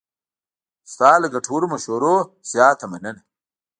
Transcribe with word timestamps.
ستاسو 0.91 1.21
له 1.23 1.27
ګټورو 1.35 1.65
مشورو 1.73 2.15
نه 2.25 2.25
زیاته 2.51 2.85
مننه. 2.91 3.21